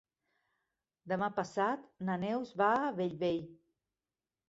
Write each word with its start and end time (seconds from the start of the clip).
Demà 1.13 1.29
passat 1.37 1.85
na 2.09 2.17
Neus 2.25 2.53
va 2.65 2.73
a 2.81 2.91
Bellvei. 3.01 3.43